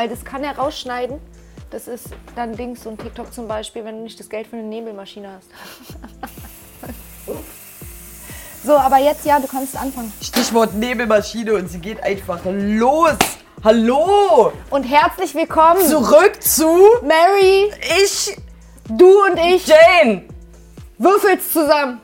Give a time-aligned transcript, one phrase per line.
[0.00, 1.18] Weil das kann er rausschneiden.
[1.68, 4.56] Das ist dann Dings, so ein TikTok zum Beispiel, wenn du nicht das Geld für
[4.56, 5.50] eine Nebelmaschine hast.
[8.64, 10.10] so, aber jetzt ja, du kannst anfangen.
[10.22, 13.12] Stichwort Nebelmaschine und sie geht einfach los.
[13.62, 14.54] Hallo!
[14.70, 17.70] Und herzlich willkommen, Zurück zu Mary,
[18.02, 18.38] ich,
[18.88, 20.22] du und ich, Jane.
[20.96, 22.00] würfelst zusammen.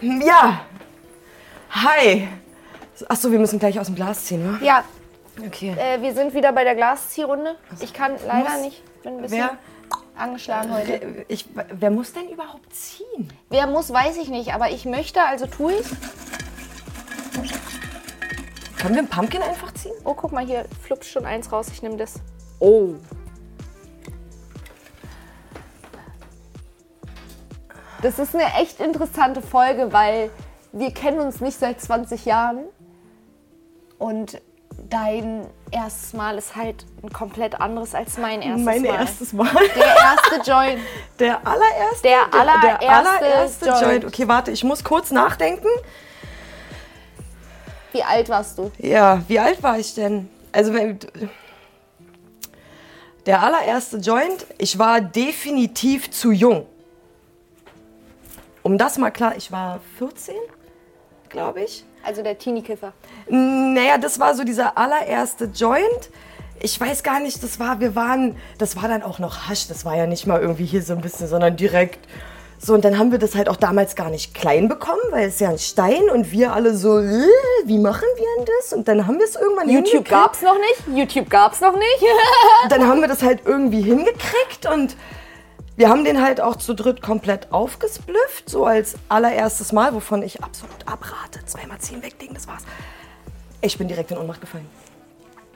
[0.00, 0.62] Ja.
[1.70, 2.26] Hi.
[3.08, 4.58] Achso, wir müssen gleich aus dem Glas ziehen, ne?
[4.60, 4.82] Ja,
[5.46, 5.74] Okay.
[5.78, 7.56] äh, wir sind wieder bei der Glasziehrunde.
[7.80, 9.58] Ich kann leider Muss- nicht, bin ein bisschen Wer?
[10.16, 11.24] angeschlagen heute.
[11.28, 13.32] Ich, wer muss denn überhaupt ziehen?
[13.48, 15.86] Wer muss, weiß ich nicht, aber ich möchte, also tue ich.
[18.78, 19.92] Können wir einen Pumpkin einfach ziehen?
[20.04, 21.68] Oh, guck mal, hier fluppt schon eins raus.
[21.72, 22.14] Ich nehme das.
[22.60, 22.94] Oh.
[28.02, 30.30] Das ist eine echt interessante Folge, weil
[30.72, 32.60] wir kennen uns nicht seit 20 Jahren.
[33.98, 34.40] Und
[34.88, 38.94] dein erstes Mal ist halt ein komplett anderes als mein erstes mein Mal.
[38.94, 39.50] erstes Mal.
[39.76, 40.80] Der erste Joint.
[41.18, 42.02] Der allererste?
[42.02, 43.82] Der allererste der allererste Joint.
[43.82, 44.04] Joint.
[44.06, 45.68] Okay, warte, ich muss kurz nachdenken.
[47.92, 48.70] Wie alt warst du?
[48.78, 50.28] Ja, wie alt war ich denn?
[50.52, 50.72] Also,
[53.26, 56.66] der allererste Joint, ich war definitiv zu jung.
[58.62, 60.34] Um das mal klar, ich war 14,
[61.30, 61.84] glaube ich.
[62.04, 62.92] Also der Teenie-Kiffer.
[63.28, 66.10] Naja, das war so dieser allererste Joint.
[66.62, 69.84] Ich weiß gar nicht, das war, wir waren, das war dann auch noch Hasch, das
[69.84, 72.06] war ja nicht mal irgendwie hier so ein bisschen, sondern direkt.
[72.62, 75.40] So, und dann haben wir das halt auch damals gar nicht klein bekommen, weil es
[75.40, 77.24] ja ein Stein und wir alle so, äh,
[77.64, 78.74] wie machen wir denn das?
[78.74, 80.10] Und dann haben wir es irgendwann YouTube hingekriegt.
[80.10, 80.98] gab's noch nicht.
[80.98, 82.04] YouTube gab's noch nicht.
[82.68, 84.94] Dann haben wir das halt irgendwie hingekriegt und
[85.80, 90.44] wir haben den halt auch zu dritt komplett aufgesplifft, so als allererstes Mal, wovon ich
[90.44, 91.42] absolut abrate.
[91.46, 92.64] Zweimal ziehen, weglegen, das war's.
[93.62, 94.66] Ich bin direkt in Ohnmacht gefallen.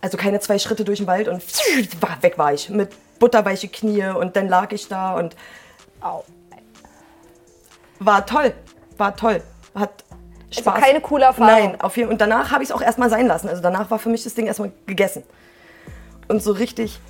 [0.00, 1.42] Also keine zwei Schritte durch den Wald und
[2.22, 2.70] weg war ich.
[2.70, 5.36] Mit butterweiche Knie und dann lag ich da und
[6.00, 6.24] Au.
[7.98, 8.54] war toll.
[8.96, 9.42] War toll.
[9.74, 10.02] Hat
[10.50, 10.66] Spaß.
[10.66, 11.72] Also keine coole Erfahrung.
[11.72, 13.50] Nein, auf jeden Und danach habe ich es auch erstmal sein lassen.
[13.50, 15.24] Also danach war für mich das Ding erstmal gegessen.
[16.26, 17.00] Und so richtig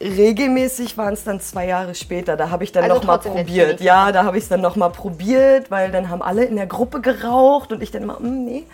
[0.00, 2.36] regelmäßig waren es dann zwei Jahre später.
[2.36, 3.80] Da habe ich dann Also noch mal trotzdem der probiert.
[3.80, 6.66] Ja, da habe ich es dann noch mal probiert, weil dann haben alle in der
[6.66, 8.64] Gruppe geraucht und ich dann immer, "Mm, nee.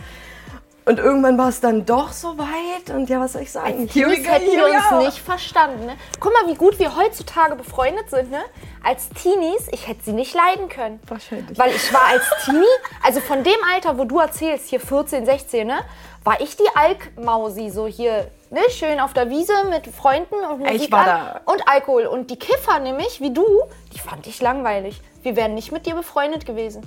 [0.84, 3.84] Und irgendwann war es dann doch so weit und ja, was soll ich sagen?
[3.84, 5.86] We Teenies hätten wir uns nicht verstanden.
[5.86, 5.94] Ne?
[6.18, 8.32] Guck mal, wie gut wir heutzutage befreundet sind.
[8.32, 8.40] Ne?
[8.82, 10.98] Als Teenies, ich hätte sie nicht leiden können.
[11.06, 11.56] Wahrscheinlich.
[11.56, 12.64] Weil ich war als Teenie,
[13.02, 15.80] also von dem Alter, wo du erzählst, hier 14, 16, ne,
[16.24, 20.82] war ich die Alk-Mausi, so hier, ne, schön auf der Wiese mit Freunden und Musik
[20.82, 22.06] Ich war an und Alkohol.
[22.06, 23.46] Und die Kiffer nämlich, wie du,
[23.92, 25.00] die fand ich langweilig.
[25.22, 26.82] Wir wären nicht mit dir befreundet gewesen.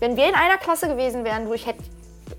[0.00, 1.82] Wenn wir in einer Klasse gewesen wären, du, ich hätte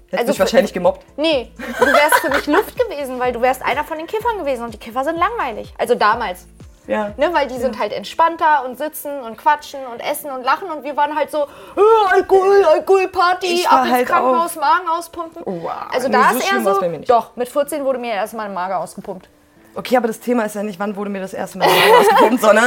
[0.10, 1.06] Hätte also mich wahrscheinlich gemobbt.
[1.18, 4.64] Nee, du wärst für mich Luft gewesen, weil du wärst einer von den Kiffern gewesen
[4.64, 5.74] und die Kiffer sind langweilig.
[5.78, 6.48] Also damals.
[6.88, 7.14] Ja.
[7.18, 10.84] Ne, weil die sind halt entspannter und sitzen und quatschen und essen und lachen und
[10.84, 15.44] wir waren halt so, äh, Alkohol, Alkohol, Party, Ich ab ins halt Krankenhaus, Magen auspumpen.
[15.46, 15.72] Wow.
[15.94, 17.10] Also Nee, da so ist eher so, bei mir nicht.
[17.12, 19.30] doch, mit 14 wurde mir erstmal ein Mager ausgepumpt.
[19.76, 22.66] Okay, aber das Thema ist ja nicht, wann wurde mir das erste Mal rausgepumpt, sondern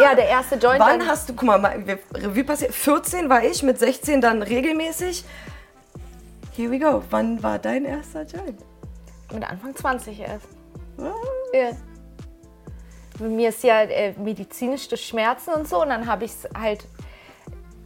[0.00, 0.80] Ja, der erste Joint.
[0.80, 1.84] Wann hast du, guck mal,
[2.14, 5.26] Revue passiert, 14 war ich, mit 16 dann regelmäßig.
[6.58, 7.04] Here we go.
[7.10, 8.64] Wann war dein erster Joint?
[9.32, 10.48] Mit Anfang 20 erst.
[11.52, 11.70] Ja.
[13.16, 16.48] Bei Mir ist ja äh, medizinisch durch Schmerzen und so und dann habe ich es
[16.60, 16.84] halt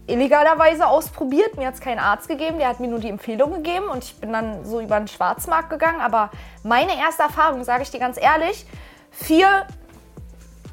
[0.07, 1.59] illegalerweise ausprobiert.
[1.59, 4.19] Mir hat es keinen Arzt gegeben, der hat mir nur die Empfehlung gegeben und ich
[4.19, 6.01] bin dann so über den Schwarzmarkt gegangen.
[6.01, 6.31] Aber
[6.63, 8.65] meine erste Erfahrung, sage ich dir ganz ehrlich,
[9.11, 9.67] vier,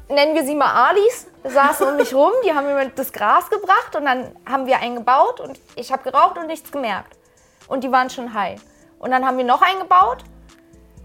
[0.08, 3.94] nennen wir sie mal Alis, saßen um mich rum, die haben mir das Gras gebracht
[3.94, 7.19] und dann haben wir einen gebaut und ich habe geraucht und nichts gemerkt.
[7.70, 8.60] Und die waren schon high.
[8.98, 10.24] Und dann haben wir noch einen gebaut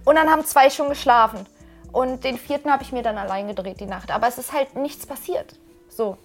[0.04, 1.46] und dann haben zwei schon geschlafen.
[1.92, 4.12] Und den vierten habe ich mir dann allein gedreht die Nacht.
[4.12, 5.58] Aber es ist halt nichts passiert.
[5.88, 6.18] So.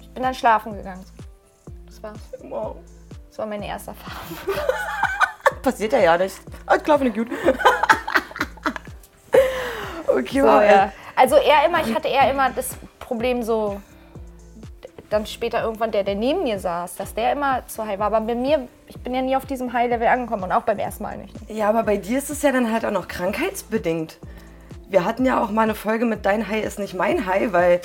[0.00, 1.04] Ich bin dann schlafen gegangen.
[1.86, 2.18] Das war's.
[2.40, 2.76] Wow.
[3.28, 4.38] Das war meine erste Erfahrung.
[5.62, 6.36] Passiert ja ja nicht.
[6.64, 7.30] Alles klar, finde ich gut.
[10.08, 10.92] okay, So, ja.
[11.14, 13.80] Also er immer, ich hatte eher immer das Problem so,
[15.10, 18.06] dann später irgendwann der, der neben mir saß, dass der immer zu high war.
[18.06, 21.02] Aber bei mir, ich bin ja nie auf diesem High-Level angekommen und auch beim ersten
[21.02, 21.34] Mal nicht.
[21.48, 24.18] Ja, aber bei dir ist es ja dann halt auch noch krankheitsbedingt.
[24.88, 27.80] Wir hatten ja auch mal eine Folge mit Dein High ist nicht mein High, weil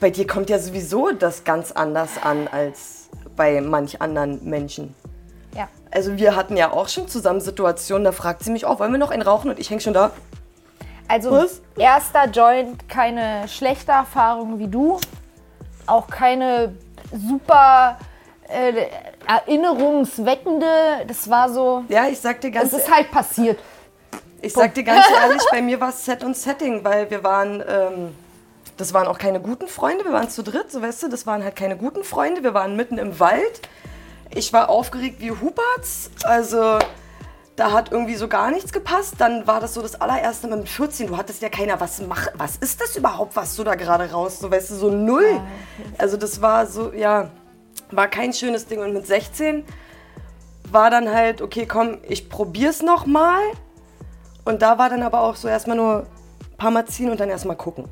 [0.00, 4.94] bei dir kommt ja sowieso das ganz anders an als bei manch anderen Menschen.
[5.54, 5.68] Ja.
[5.90, 8.98] Also wir hatten ja auch schon zusammen Situationen, da fragt sie mich auch, wollen wir
[8.98, 9.50] noch einen rauchen?
[9.50, 10.12] Und ich häng schon da.
[11.08, 11.62] Also Was?
[11.76, 14.98] erster Joint, keine schlechte Erfahrung wie du.
[15.86, 16.74] Auch keine
[17.12, 17.98] super
[18.48, 18.86] äh,
[19.26, 21.04] erinnerungsweckende.
[21.06, 21.84] Das war so.
[21.88, 23.58] Ja, ich sag dir ganz Es ist halt passiert.
[24.40, 27.62] Ich sag dir ganz ehrlich, bei mir war es Set und Setting, weil wir waren,
[27.68, 28.14] ähm,
[28.76, 31.42] das waren auch keine guten Freunde, wir waren zu dritt, so weißt du, das waren
[31.42, 33.60] halt keine guten Freunde, wir waren mitten im Wald.
[34.32, 36.78] Ich war aufgeregt wie Huberts, also
[37.58, 39.14] da hat irgendwie so gar nichts gepasst.
[39.18, 41.08] Dann war das so das allererste Mal mit 14.
[41.08, 44.38] Du hattest ja keiner, was mach, was ist das überhaupt, was du da gerade raus,
[44.38, 45.40] so weißt du, so null.
[45.98, 47.30] Also das war so, ja,
[47.90, 48.80] war kein schönes Ding.
[48.80, 49.64] Und mit 16
[50.70, 53.40] war dann halt, okay, komm, ich probier's noch mal.
[54.44, 56.06] Und da war dann aber auch so erstmal nur
[56.50, 57.88] ein paar Mal ziehen und dann erstmal gucken.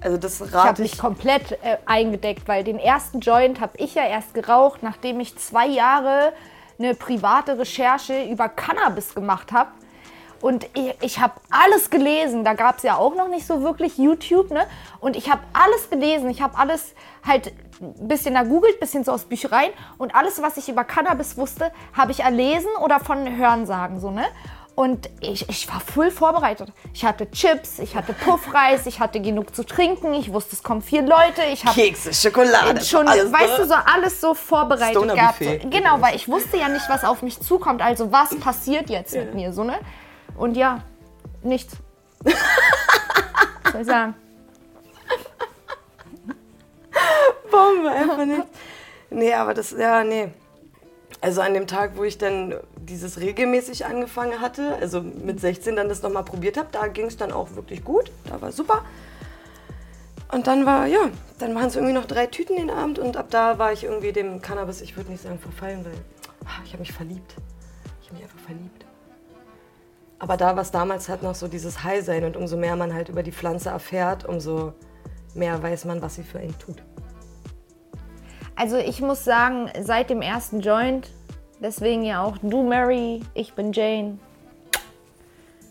[0.00, 0.98] Also das Ich habe rate mich ich.
[0.98, 5.66] komplett äh, eingedeckt, weil den ersten Joint habe ich ja erst geraucht, nachdem ich zwei
[5.66, 6.32] Jahre
[6.78, 9.70] eine private Recherche über Cannabis gemacht habe.
[10.44, 12.44] Und ich, ich habe alles gelesen.
[12.44, 14.66] Da gab es ja auch noch nicht so wirklich YouTube, ne?
[15.00, 16.28] Und ich habe alles gelesen.
[16.28, 16.92] Ich habe alles
[17.26, 19.72] halt ein bisschen da googelt, ein bisschen so aus Büchereien.
[19.96, 24.26] Und alles, was ich über Cannabis wusste, habe ich erlesen oder von Hörensagen, so, ne?
[24.74, 26.68] Und ich, ich war voll vorbereitet.
[26.92, 30.12] Ich hatte Chips, ich hatte Puffreis, ich hatte genug zu trinken.
[30.12, 31.40] Ich wusste, es kommen vier Leute.
[31.54, 32.84] Ich habe Kekse, Schokolade.
[32.84, 33.56] schon, alles, weißt ne?
[33.60, 35.38] du, so alles so vorbereitet gehabt.
[35.70, 37.80] Genau, weil ich wusste ja nicht, was auf mich zukommt.
[37.80, 39.78] Also was passiert jetzt mit mir, so ne?
[40.36, 40.82] Und ja,
[41.42, 41.76] nichts.
[43.72, 44.14] Soll ich sagen?
[47.50, 48.42] Bombe, einfach nicht.
[49.10, 50.32] Nee, aber das, ja, nee.
[51.20, 55.88] Also an dem Tag, wo ich dann dieses regelmäßig angefangen hatte, also mit 16 dann
[55.88, 58.10] das nochmal probiert habe, da ging es dann auch wirklich gut.
[58.28, 58.84] Da war super.
[60.32, 63.26] Und dann war, ja, dann waren es irgendwie noch drei Tüten den Abend und ab
[63.30, 65.94] da war ich irgendwie dem Cannabis, ich würde nicht sagen verfallen, weil
[66.44, 67.36] ah, ich habe mich verliebt.
[68.02, 68.84] Ich habe mich einfach verliebt.
[70.18, 73.08] Aber da war es damals halt noch so dieses High-Sein und umso mehr man halt
[73.08, 74.72] über die Pflanze erfährt, umso
[75.34, 76.82] mehr weiß man, was sie für einen tut.
[78.56, 81.10] Also ich muss sagen, seit dem ersten Joint,
[81.60, 84.18] deswegen ja auch du Mary, ich bin Jane.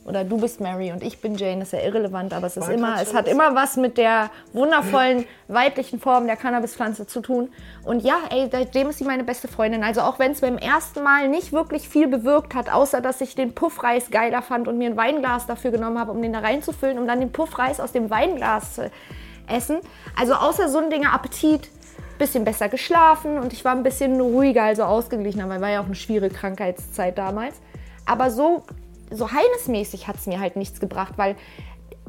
[0.05, 3.01] Oder du bist Mary und ich bin Jane, ist ja irrelevant, aber es ist immer,
[3.01, 7.49] es hat das- immer was mit der wundervollen weiblichen Form der Cannabispflanze zu tun.
[7.85, 9.81] Und ja, ey, seitdem ist sie meine beste Freundin.
[9.83, 13.35] Also auch wenn es beim ersten Mal nicht wirklich viel bewirkt hat, außer dass ich
[13.35, 16.99] den Puffreis geiler fand und mir ein Weinglas dafür genommen habe, um den da reinzufüllen,
[16.99, 18.91] um dann den Puffreis aus dem Weinglas zu
[19.47, 19.77] essen.
[20.19, 21.69] Also außer so ein Dinger Appetit,
[22.19, 25.85] bisschen besser geschlafen und ich war ein bisschen ruhiger, also ausgeglichener, weil war ja auch
[25.85, 27.55] eine schwierige Krankheitszeit damals.
[28.05, 28.63] Aber so,
[29.13, 31.35] so heinesmäßig hat es mir halt nichts gebracht, weil,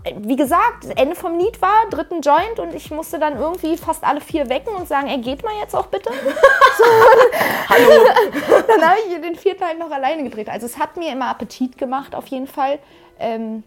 [0.05, 4.05] äh, wie gesagt, Ende vom Lied war, dritten Joint und ich musste dann irgendwie fast
[4.05, 6.11] alle vier wecken und sagen, ey, geht mal jetzt auch bitte.
[6.79, 6.85] so,
[7.69, 8.05] Hallo.
[8.67, 10.49] dann habe ich den vierten halt noch alleine gedreht.
[10.49, 12.79] Also es hat mir immer Appetit gemacht, auf jeden Fall.
[13.19, 13.63] Ähm,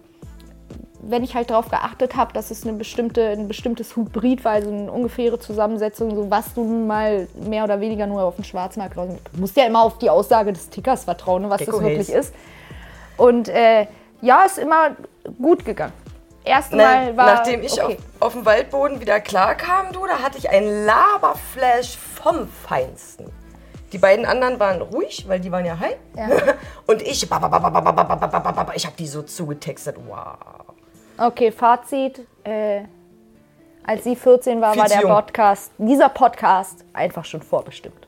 [1.02, 4.70] wenn ich halt darauf geachtet habe, dass es eine bestimmte, ein bestimmtes Hybrid war, also
[4.70, 8.98] eine ungefähre Zusammensetzung, so was du nun mal mehr oder weniger nur auf dem Schwarzmarkt
[8.98, 9.10] raus.
[9.34, 12.10] Du musst ja immer auf die Aussage des Tickers vertrauen, ne, was Gecko das wirklich
[12.10, 12.18] Haze.
[12.18, 12.34] ist.
[13.18, 13.88] Und äh,
[14.22, 14.96] ja, ist immer
[15.42, 15.94] gut gegangen.
[16.44, 17.26] Erstmal Nein, war.
[17.26, 17.98] Nachdem ich okay.
[18.20, 23.30] auf, auf dem Waldboden wieder klarkam, du, da hatte ich einen Laberflash vom Feinsten.
[23.92, 25.96] Die beiden anderen waren ruhig, weil die waren ja high.
[26.16, 26.28] Ja.
[26.88, 29.96] Und ich, ich habe die so zugetextet.
[30.08, 30.38] Wow.
[31.18, 32.28] Okay, Fazit.
[32.44, 32.82] Äh,
[33.86, 38.08] als sie 14 war, war der Podcast, dieser Podcast einfach schon vorbestimmt.